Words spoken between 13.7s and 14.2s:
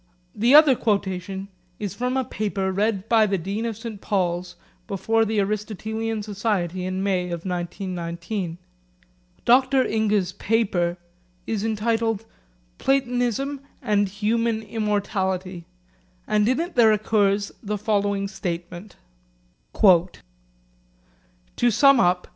and